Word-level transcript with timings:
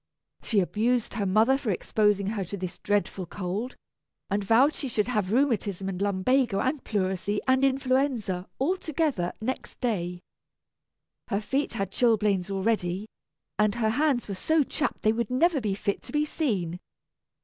She 0.41 0.61
abused 0.61 1.13
her 1.13 1.27
mother 1.27 1.59
for 1.59 1.69
exposing 1.69 2.25
her 2.29 2.43
to 2.45 2.57
this 2.57 2.79
dreadful 2.79 3.27
cold, 3.27 3.75
and 4.31 4.43
vowed 4.43 4.73
she 4.73 4.87
should 4.87 5.07
have 5.09 5.31
rheumatism 5.31 5.87
and 5.87 6.01
lumbago 6.01 6.59
and 6.59 6.83
pleurisy 6.83 7.39
and 7.47 7.63
influenza, 7.63 8.49
all 8.57 8.77
together, 8.77 9.31
next 9.39 9.79
day. 9.79 10.19
Her 11.27 11.39
feet 11.39 11.73
had 11.73 11.91
chilblains 11.91 12.49
already, 12.49 13.05
and 13.59 13.75
her 13.75 13.91
hands 13.91 14.27
were 14.27 14.33
so 14.33 14.63
chapped 14.63 15.03
they 15.03 15.13
would 15.13 15.29
never 15.29 15.61
be 15.61 15.75
fit 15.75 16.01
to 16.01 16.11
be 16.11 16.25
seen. 16.25 16.79